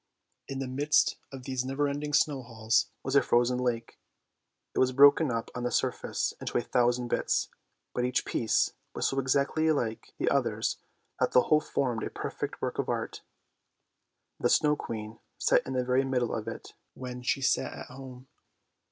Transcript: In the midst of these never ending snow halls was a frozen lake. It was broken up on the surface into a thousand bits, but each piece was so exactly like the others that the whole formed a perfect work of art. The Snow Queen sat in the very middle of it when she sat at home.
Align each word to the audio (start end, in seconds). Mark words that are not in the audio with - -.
In 0.47 0.57
the 0.57 0.67
midst 0.67 1.17
of 1.31 1.43
these 1.43 1.63
never 1.63 1.87
ending 1.87 2.11
snow 2.11 2.41
halls 2.41 2.87
was 3.03 3.15
a 3.15 3.21
frozen 3.21 3.59
lake. 3.59 3.99
It 4.73 4.79
was 4.79 4.93
broken 4.93 5.29
up 5.29 5.51
on 5.53 5.61
the 5.61 5.69
surface 5.69 6.33
into 6.41 6.57
a 6.57 6.61
thousand 6.63 7.07
bits, 7.07 7.49
but 7.93 8.03
each 8.03 8.25
piece 8.25 8.73
was 8.95 9.07
so 9.07 9.19
exactly 9.19 9.71
like 9.71 10.15
the 10.17 10.27
others 10.27 10.77
that 11.19 11.33
the 11.33 11.41
whole 11.41 11.61
formed 11.61 12.01
a 12.01 12.09
perfect 12.09 12.63
work 12.63 12.79
of 12.79 12.89
art. 12.89 13.21
The 14.39 14.49
Snow 14.49 14.75
Queen 14.75 15.19
sat 15.37 15.67
in 15.67 15.73
the 15.73 15.85
very 15.85 16.03
middle 16.03 16.33
of 16.33 16.47
it 16.47 16.73
when 16.95 17.21
she 17.21 17.43
sat 17.43 17.71
at 17.71 17.85
home. 17.85 18.27